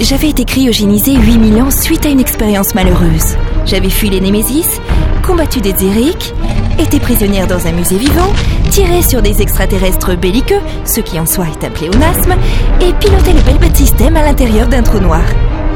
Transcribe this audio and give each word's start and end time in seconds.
J'avais 0.00 0.28
été 0.28 0.44
cryogénisée 0.44 1.14
8000 1.14 1.60
ans 1.60 1.70
suite 1.72 2.06
à 2.06 2.08
une 2.08 2.20
expérience 2.20 2.72
malheureuse. 2.74 3.36
J'avais 3.66 3.90
fui 3.90 4.08
les 4.08 4.20
Némésis, 4.20 4.80
combattu 5.26 5.60
des 5.60 5.72
Zériques, 5.72 6.34
été 6.78 7.00
prisonnière 7.00 7.48
dans 7.48 7.66
un 7.66 7.72
musée 7.72 7.98
vivant, 7.98 8.32
tiré 8.70 9.02
sur 9.02 9.22
des 9.22 9.42
extraterrestres 9.42 10.16
belliqueux, 10.16 10.60
ce 10.84 11.00
qui 11.00 11.18
en 11.18 11.26
soi 11.26 11.46
est 11.48 11.66
un 11.66 11.70
pléonasme, 11.70 12.34
et 12.80 12.92
piloté 12.92 13.32
le 13.32 13.40
Belbet 13.40 13.74
System 13.74 14.16
à 14.16 14.22
l'intérieur 14.22 14.68
d'un 14.68 14.82
trou 14.82 15.00
noir. 15.00 15.24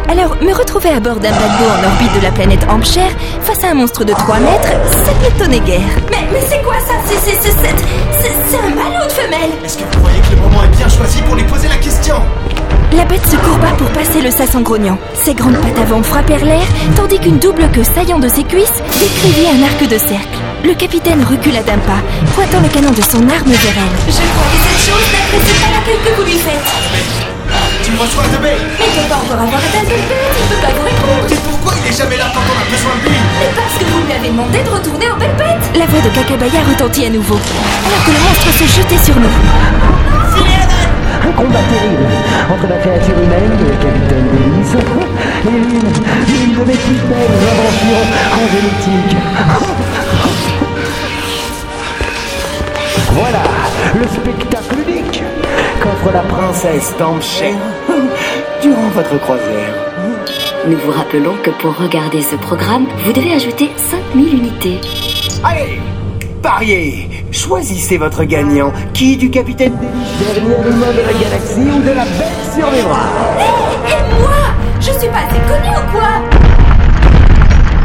Alors, 0.09 0.37
me 0.43 0.53
retrouver 0.53 0.91
à 0.91 1.01
bord 1.01 1.17
d'un 1.17 1.31
paquebot 1.31 1.65
en 1.71 1.87
orbite 1.87 2.15
de 2.15 2.21
la 2.23 2.31
planète 2.31 2.61
Hampshire, 2.69 3.11
face 3.43 3.65
à 3.65 3.69
un 3.71 3.75
monstre 3.75 4.05
de 4.05 4.13
3 4.13 4.39
mètres, 4.41 4.69
ça 4.91 5.13
ne 5.15 5.23
m'étonnait 5.23 5.61
guère. 5.61 5.81
Mais, 6.11 6.27
mais 6.33 6.41
c'est 6.49 6.63
quoi 6.63 6.75
ça? 6.87 6.95
C'est 7.07 7.19
c'est- 7.19 7.41
c'est- 7.41 7.51
c'est- 7.51 8.21
c'est- 8.21 8.37
c'est 8.51 8.57
un 8.59 8.75
mâle 8.75 9.01
ou 9.03 9.07
de 9.07 9.13
femelle 9.13 9.51
Est-ce 9.65 9.79
que 9.79 9.85
vous 9.85 10.01
croyez 10.01 10.21
que 10.21 10.31
le 10.35 10.41
moment 10.43 10.63
est 10.65 10.77
bien 10.77 10.89
choisi 10.89 11.23
pour 11.23 11.35
lui 11.35 11.45
poser 11.45 11.69
la 11.69 11.77
question? 11.77 12.17
La 12.95 13.05
bête 13.07 13.25
se 13.27 13.37
courba 13.37 13.69
pour 13.79 13.89
passer 13.89 14.21
le 14.21 14.31
sas 14.31 14.55
en 14.55 14.61
grognant. 14.61 14.99
Ses 15.15 15.33
grandes 15.35 15.57
pattes 15.57 15.79
avant 15.81 16.03
frappèrent 16.03 16.45
l'air, 16.45 16.67
tandis 16.95 17.19
qu'une 17.19 17.39
double 17.39 17.69
queue 17.73 17.85
saillant 17.85 18.19
de 18.19 18.29
ses 18.29 18.45
cuisses 18.45 18.83
décrivit 19.01 19.47
un 19.49 19.63
arc 19.65 19.83
de 19.89 19.97
cercle. 19.97 20.39
Le 20.63 20.75
capitaine 20.75 21.25
recula 21.25 21.63
d'un 21.63 21.79
pas, 21.79 22.03
pointant 22.35 22.61
le 22.61 22.69
canon 22.69 22.91
de 22.91 23.01
son 23.03 23.21
arme 23.31 23.51
vers 23.51 23.79
elle. 23.79 24.13
Je 24.13 24.21
crois 24.21 24.49
que 24.53 24.61
cette 24.69 24.93
chose 24.93 25.07
n'apprécie 25.11 25.59
pas 25.59 25.71
l'accueil 25.75 25.99
que 26.05 26.21
vous 26.21 26.27
lui 26.27 26.39
faites. 26.39 27.22
Me 27.93 27.99
reçois 28.01 28.25
de 28.33 28.39
baie. 28.39 28.57
Mais 28.79 28.87
il 28.87 28.97
ne 28.97 29.03
peut 29.03 29.09
pas 29.09 29.17
encore 29.17 29.43
avoir 29.43 29.61
atteint 29.61 29.85
de 29.85 29.89
bête, 29.89 30.01
il 30.01 30.45
ne 30.45 30.49
peut 30.49 30.63
pas 30.65 30.73
vous 30.73 30.83
répondre. 30.83 31.27
Et 31.31 31.37
pourquoi 31.37 31.75
il 31.77 31.93
est 31.93 31.97
jamais 31.97 32.17
là 32.17 32.25
quand 32.33 32.41
on 32.41 32.57
a 32.57 32.65
besoin 32.71 32.95
de 33.05 33.09
lui. 33.11 33.19
Mais 33.39 33.53
parce 33.55 33.77
que 33.79 33.85
vous 33.85 34.01
lui 34.07 34.13
avez 34.13 34.29
demandé 34.29 34.63
de 34.63 34.71
retourner 34.71 35.11
au 35.11 35.17
belle 35.17 35.37
bête. 35.37 35.77
La 35.77 35.87
voix 35.87 36.01
de 36.01 36.09
Kakabaya 36.09 36.61
retentit 36.69 37.05
à 37.05 37.11
nouveau, 37.11 37.37
alors 37.37 38.05
que 38.05 38.11
le 38.11 38.19
monstre 38.19 38.49
se 38.53 38.65
jetait 38.65 39.05
sur 39.05 39.17
nous. 39.17 39.92
La 56.11 56.21
princesse 56.23 56.95
Tamcher 56.97 57.55
durant 58.63 58.89
votre 58.95 59.21
croisière. 59.21 59.75
Nous 60.67 60.77
vous 60.79 60.91
rappelons 60.91 61.35
que 61.43 61.51
pour 61.51 61.77
regarder 61.77 62.23
ce 62.23 62.37
programme, 62.37 62.87
vous 63.05 63.13
devez 63.13 63.35
ajouter 63.35 63.71
5000 63.91 64.35
unités. 64.35 64.81
Allez, 65.45 65.81
pariez 66.43 67.09
Choisissez 67.31 67.99
votre 67.99 68.25
gagnant. 68.25 68.73
Qui 68.95 69.17
du 69.17 69.31
capitaine 69.31 69.73
Delis, 69.77 70.35
dernier 70.35 70.69
humain 70.69 70.93
de 70.93 71.07
la 71.07 71.13
galaxie 71.13 71.61
ou 71.61 71.83
de 71.83 71.95
la 71.95 72.05
bête 72.05 72.55
survivra 72.55 73.01
Et 73.89 74.21
moi 74.21 74.31
Je 74.81 74.91
suis 74.99 75.09
pas 75.09 75.25
assez 75.29 75.41
connue 75.49 75.77
ou 75.77 75.91
quoi? 75.93 76.11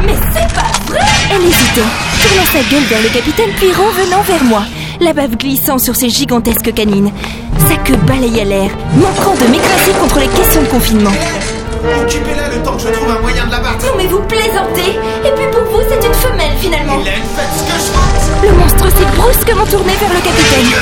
Mais 0.06 0.14
c'est 0.32 0.54
pas 0.54 0.92
vrai 0.92 1.00
Elle 1.34 1.46
hésitait, 1.46 1.80
tournant 2.22 2.46
sa 2.52 2.70
gueule 2.70 2.84
vers 2.88 3.02
le 3.02 3.08
capitaine 3.08 3.50
puis 3.56 3.68
revenant 3.68 4.22
vers 4.22 4.44
moi, 4.44 4.62
la 5.00 5.12
bave 5.12 5.36
glissant 5.36 5.78
sur 5.78 5.96
ses 5.96 6.08
gigantesques 6.08 6.72
canines. 6.72 7.10
Sa 7.68 7.76
queue 7.76 7.96
balayait 8.06 8.44
l'air, 8.44 8.70
manquant 8.96 9.34
de 9.34 9.50
m'écraser 9.50 9.92
contre 10.00 10.18
les 10.20 10.28
questions 10.28 10.62
de 10.62 10.68
confinement. 10.68 11.12
Occupez-la 12.02 12.48
le 12.48 12.62
temps 12.62 12.76
que 12.76 12.82
je 12.82 12.88
trouve 12.88 13.10
un 13.10 13.20
moyen 13.20 13.46
de 13.46 13.52
la 13.52 13.60
battre 13.60 13.86
Non 13.86 13.92
mais 13.96 14.06
vous 14.06 14.20
plaisantez 14.22 14.98
Et 15.24 15.30
puis 15.30 15.46
pour 15.52 15.62
vous, 15.70 15.80
c'est 15.88 16.04
une 16.04 16.14
femelle 16.14 16.56
finalement 16.58 16.98
Hélène, 17.00 17.22
faites 17.36 17.54
ce 17.56 17.62
que 17.62 17.78
je 17.78 17.84
souhaite 17.86 18.42
Le 18.42 18.52
monstre 18.58 18.88
s'est 18.96 19.16
brusquement 19.16 19.64
tourné 19.64 19.92
vers 20.00 20.12
le 20.12 20.20
capitaine. 20.20 20.72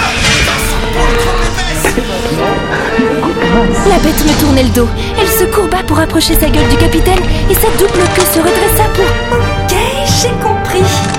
La 3.89 3.99
bête 3.99 4.25
me 4.25 4.41
tournait 4.41 4.63
le 4.65 4.71
dos. 4.71 4.89
Elle 5.21 5.29
se 5.29 5.45
courba 5.55 5.83
pour 5.87 5.99
approcher 5.99 6.35
sa 6.35 6.49
gueule 6.49 6.69
du 6.69 6.77
capitaine 6.77 7.21
et 7.51 7.55
sa 7.55 7.69
double 7.79 8.03
queue 8.15 8.27
se 8.33 8.39
redressa 8.39 8.85
pour... 8.95 9.05
Ok, 9.05 9.77
j'ai 10.23 10.33
compris? 10.43 11.16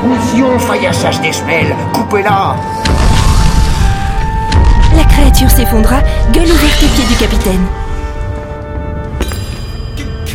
Coupez 0.00 0.08
la 0.08 0.18
retransmission, 0.18 0.58
faillachage 0.58 1.20
des 1.20 1.32
semelles. 1.32 1.74
Coupez-la. 1.92 2.56
La 4.96 5.04
créature 5.04 5.50
s'effondra, 5.50 5.96
gueule 6.32 6.44
ouverte 6.44 6.82
aux 6.82 6.88
pieds 6.94 7.04
du 7.04 7.14
capitaine. 7.16 7.66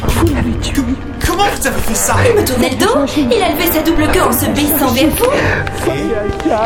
Vous 0.07 0.33
l'avez 0.33 0.57
tué. 0.61 0.81
Comment 1.25 1.43
vous 1.55 1.67
avez 1.67 1.81
fait 1.81 1.95
ça? 1.95 2.15
Il 2.29 2.39
me 2.39 2.45
tournait 2.45 2.69
le 2.69 2.75
dos, 2.77 3.05
il 3.17 3.41
a 3.41 3.49
levé 3.49 3.71
sa 3.71 3.81
double 3.81 4.07
queue 4.11 4.21
en 4.21 4.31
se 4.31 4.45
baissant 4.47 4.91
vers 4.91 5.09
vous, 5.09 5.31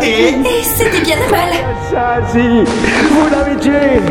Et 0.04 0.30
et? 0.30 0.64
C'était 0.64 1.02
bien 1.02 1.16
mal. 1.32 1.54
Ça, 1.90 2.18
si. 2.32 2.64
Vous 3.10 3.30
l'avez 3.32 3.56
tué 3.58 4.02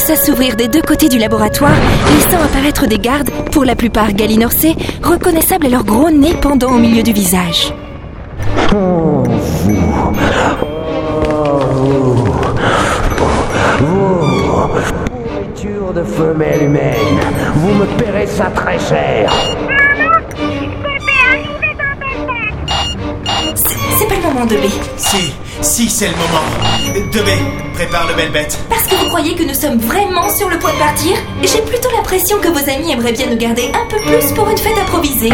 Laissa 0.00 0.16
s'ouvrir 0.16 0.56
des 0.56 0.66
deux 0.66 0.80
côtés 0.80 1.10
du 1.10 1.18
laboratoire, 1.18 1.76
laissant 2.14 2.42
apparaître 2.42 2.86
des 2.86 2.98
gardes, 2.98 3.28
pour 3.52 3.66
la 3.66 3.76
plupart 3.76 4.14
galinorsés, 4.14 4.74
reconnaissables 5.02 5.66
à 5.66 5.68
leur 5.68 5.84
gros 5.84 6.10
nez 6.10 6.32
pendant 6.40 6.68
au 6.68 6.78
milieu 6.78 7.02
du 7.02 7.12
visage. 7.12 7.74
Oh, 8.74 9.22
vous 9.24 10.12
Oh, 11.28 11.58
vous 11.80 12.14
Vous 13.80 14.68
Pourriture 15.12 15.92
de 15.92 16.02
femelle 16.02 16.62
humaine 16.62 17.20
Vous 17.56 17.74
me 17.74 17.84
paierez 17.84 18.26
ça 18.26 18.46
très 18.54 18.78
cher 18.78 19.30
C'est 23.54 23.76
c'est 23.98 24.08
pas 24.08 24.14
le 24.16 24.22
moment 24.32 24.46
de 24.46 24.56
B. 24.56 24.64
Si, 24.96 25.34
si, 25.62 25.88
c'est 25.88 26.08
le 26.08 26.14
moment 26.14 27.10
Debé, 27.12 27.32
prépare 27.74 28.06
le 28.08 28.14
belle 28.14 28.32
bête 28.32 28.58
Parce 28.68 28.86
que 28.86 28.94
vous 28.96 29.06
croyez 29.06 29.34
que 29.34 29.42
nous 29.42 29.54
sommes 29.54 29.78
vraiment 29.78 30.28
sur 30.28 30.48
le 30.48 30.58
point 30.58 30.72
de 30.72 30.78
partir? 30.78 31.12
J'ai 31.42 31.60
plutôt 31.62 31.88
l'impression 31.94 32.38
que 32.38 32.48
vos 32.48 32.70
amis 32.70 32.92
aimeraient 32.92 33.12
bien 33.12 33.26
nous 33.30 33.36
garder 33.36 33.70
un 33.74 33.86
peu 33.88 33.98
plus 33.98 34.32
pour 34.32 34.48
une 34.48 34.58
fête 34.58 34.78
improvisée. 34.78 35.30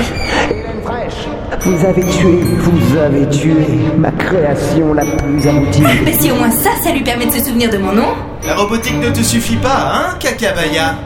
Hélène 0.51 0.83
Fraîche 0.85 1.29
Vous 1.61 1.85
avez 1.85 2.03
tué, 2.03 2.41
vous 2.59 2.97
avez 2.97 3.29
tué 3.29 3.67
ma 3.97 4.11
création 4.11 4.95
la 4.95 5.05
plus 5.05 5.47
aboutie 5.47 5.83
Mais 6.05 6.13
si 6.19 6.31
au 6.31 6.37
moins 6.37 6.51
ça, 6.51 6.71
ça 6.83 6.93
lui 6.93 7.03
permet 7.03 7.27
de 7.27 7.33
se 7.33 7.45
souvenir 7.45 7.71
de 7.71 7.79
mon 7.79 7.93
nom. 7.93 8.15
La 8.45 8.55
robotique 8.55 8.99
ne 8.99 9.11
te 9.11 9.23
suffit 9.23 9.57
pas, 9.57 9.93
hein, 9.95 10.17
Kakabaya 10.19 10.97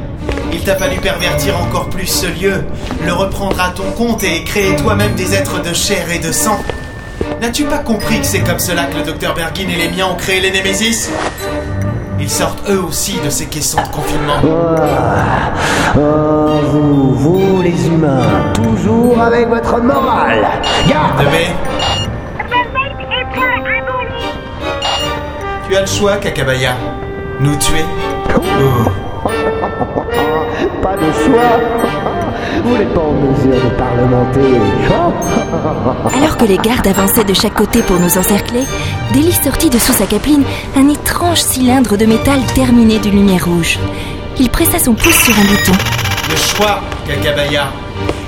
Il 0.53 0.61
t'a 0.61 0.77
fallu 0.77 0.97
pervertir 0.99 1.59
encore 1.61 1.89
plus 1.89 2.07
ce 2.07 2.27
lieu, 2.27 2.65
le 3.07 3.13
reprendre 3.13 3.61
à 3.61 3.71
ton 3.71 3.91
compte 3.97 4.23
et 4.25 4.45
créer 4.45 4.77
toi-même 4.77 5.15
des 5.15 5.35
êtres 5.35 5.63
de 5.63 5.75
chair 5.75 6.11
et 6.13 6.19
de 6.19 6.33
sang. 6.33 6.59
N'as-tu 7.41 7.65
pas 7.65 7.79
compris 7.79 8.21
que 8.21 8.27
c'est 8.27 8.41
comme 8.41 8.59
cela 8.59 8.85
que 8.85 8.99
le 8.99 9.03
docteur 9.03 9.33
Bergin 9.35 9.67
et 9.71 9.77
les 9.77 9.89
miens 9.89 10.09
ont 10.09 10.15
créé 10.15 10.41
les 10.41 10.51
Némésis? 10.51 11.11
Ils 12.21 12.29
sortent 12.29 12.69
eux 12.69 12.83
aussi 12.87 13.19
de 13.25 13.31
ces 13.31 13.47
caissons 13.47 13.81
de 13.81 13.89
confinement. 13.89 14.35
Oh, 15.97 16.61
vous, 16.71 17.15
vous 17.15 17.63
les 17.63 17.87
humains, 17.87 18.53
toujours 18.53 19.19
avec 19.23 19.49
votre 19.49 19.81
morale. 19.81 20.47
Garde 20.87 21.17
Debé 21.19 21.47
Tu 25.67 25.75
as 25.77 25.81
le 25.81 25.87
choix, 25.87 26.17
Kakabaya. 26.17 26.75
Nous 27.41 27.57
tuer 27.57 27.85
ou 28.37 28.41
Pas 30.83 30.97
de 30.97 31.13
choix 31.25 31.59
Vous 32.65 32.77
n'êtes 32.77 32.93
pas 32.95 33.01
en 33.01 33.13
mesure 33.13 33.55
de 33.55 33.71
parlementer 33.77 34.61
Oh 34.91 35.13
Alors 36.17 36.37
que 36.37 36.45
les 36.45 36.59
gardes 36.59 36.87
avançaient 36.87 37.25
de 37.25 37.35
chaque 37.35 37.55
côté 37.55 37.83
pour 37.83 37.99
nous 37.99 38.19
encercler, 38.19 38.65
Deli 39.15 39.33
sortit 39.33 39.71
de 39.71 39.79
sous 39.79 39.93
sa 39.93 40.07
capeline 40.07 40.45
un 40.77 40.89
étrange 40.89 41.41
cylindre 41.41 41.97
de 41.97 42.07
métal 42.07 42.41
terminé 42.55 42.99
d'une 42.99 43.17
lumière 43.17 43.47
rouge. 43.47 43.79
Il 44.39 44.51
pressa 44.51 44.79
son 44.79 44.95
pouce 44.95 45.17
sur 45.25 45.35
un 45.39 45.45
bouton. 45.45 45.73
Le 46.29 46.37
choix, 46.37 46.81
Kakabaya. 47.07 47.73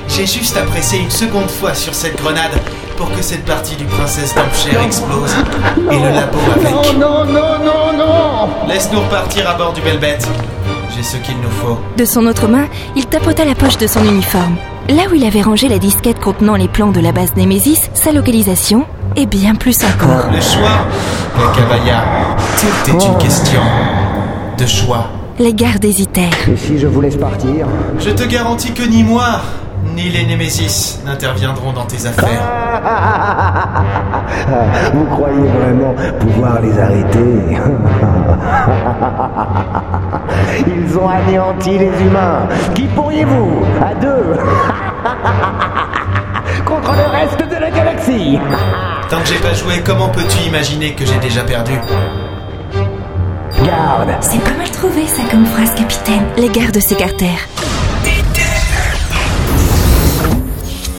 J'ai 0.08 0.26
juste 0.26 0.56
à 0.56 0.62
presser 0.62 0.99
une 0.99 1.11
seconde 1.11 1.50
fois 1.50 1.75
sur 1.75 1.94
cette 1.94 2.17
grenade 2.20 2.52
pour 2.96 3.11
que 3.12 3.23
cette 3.23 3.44
partie 3.44 3.76
du 3.76 3.85
princesse 3.85 4.35
d'Hampshire 4.35 4.81
explose. 4.82 5.35
Et 5.90 5.99
le 5.99 6.11
labo 6.14 6.38
avec. 6.55 6.70
Non, 6.70 6.93
non, 6.99 7.25
non, 7.25 7.58
non, 7.64 7.93
non 7.96 8.49
Laisse-nous 8.69 9.00
repartir 9.00 9.49
à 9.49 9.55
bord 9.55 9.73
du 9.73 9.81
belle 9.81 9.99
ce 11.02 11.16
qu'il 11.19 11.37
nous 11.37 11.50
faut. 11.50 11.78
De 11.96 12.04
son 12.04 12.26
autre 12.26 12.49
main, 12.49 12.66
il 12.96 13.06
tapota 13.06 13.44
la 13.44 13.54
poche 13.54 13.78
de 13.78 13.87
son 13.87 14.04
uniforme. 14.04 14.56
Là 14.88 15.04
où 15.10 15.14
il 15.14 15.25
avait 15.25 15.43
rangé 15.43 15.69
la 15.69 15.78
disquette 15.78 16.19
contenant 16.19 16.56
les 16.56 16.69
plans 16.69 16.90
de 16.90 17.00
la 17.00 17.12
base 17.12 17.34
Némésis, 17.37 17.90
sa 17.94 18.12
localisation, 18.12 18.84
et 19.16 19.26
bien 19.26 19.54
plus 19.54 19.78
encore. 19.84 20.31
Le 20.32 20.40
choix, 20.40 20.87
Kakabaya. 21.37 22.04
Tout 22.58 22.90
est 22.90 23.06
une 23.06 23.19
question 23.19 23.60
de 24.58 24.66
choix. 24.66 25.08
Les 25.38 25.54
gardes 25.54 25.84
hésitèrent. 25.84 26.49
Et 26.49 26.56
si 26.56 26.78
je 26.78 26.87
vous 26.87 27.00
laisse 27.00 27.16
partir 27.16 27.66
Je 27.99 28.10
te 28.10 28.25
garantis 28.25 28.72
que 28.72 28.82
ni 28.82 29.02
moi, 29.02 29.40
ni 29.94 30.11
les 30.11 30.25
Némésis 30.27 30.99
n'interviendront 31.05 31.73
dans 31.73 31.85
tes 31.85 32.06
affaires. 32.06 32.33
Vous 34.94 35.05
croyez 35.06 35.49
vraiment 35.49 35.94
pouvoir 36.21 36.61
les 36.61 36.79
arrêter? 36.79 37.56
Ils 40.67 40.99
ont 40.99 41.09
anéanti 41.09 41.79
les 41.79 41.93
humains. 42.05 42.47
Qui 42.75 42.83
pourriez-vous? 42.89 43.65
À 43.81 43.94
deux 43.94 44.33
merci. 47.85 48.38
Tant 49.11 49.21
que 49.21 49.27
j'ai 49.27 49.38
pas 49.38 49.55
joué, 49.55 49.83
comment 49.85 50.09
peux-tu 50.09 50.38
imaginer 50.47 50.95
que 50.95 51.05
j'ai 51.05 51.19
déjà 51.19 51.43
perdu? 51.43 51.73
Garde. 53.65 54.11
C'est 54.21 54.43
pas 54.43 54.56
mal 54.56 54.71
trouvé 54.71 55.06
ça 55.06 55.23
comme 55.31 55.47
phrase, 55.47 55.75
capitaine. 55.75 56.23
Les 56.37 56.49
gardes 56.49 56.79
s'écartèrent. 56.81 57.49